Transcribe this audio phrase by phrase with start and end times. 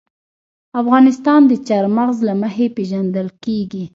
[0.81, 3.85] افغانستان د چار مغز له مخې پېژندل کېږي.